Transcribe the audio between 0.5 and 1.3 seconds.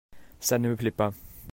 ne me plait pas.